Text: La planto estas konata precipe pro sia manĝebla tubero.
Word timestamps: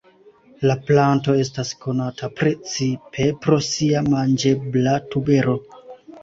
La 0.69 0.75
planto 0.85 1.35
estas 1.41 1.73
konata 1.85 2.29
precipe 2.39 3.27
pro 3.45 3.61
sia 3.69 4.03
manĝebla 4.09 4.97
tubero. 5.13 5.57